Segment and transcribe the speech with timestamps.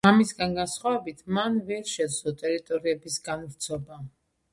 [0.05, 4.01] მამისგან განსხვავებით მან ვერ შეძლო ტერიტორიების განვრცობა.